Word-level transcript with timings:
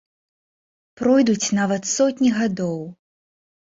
Пройдуць 1.03 1.53
нават 1.61 1.83
сотні 1.95 2.29
гадоў. 2.43 2.77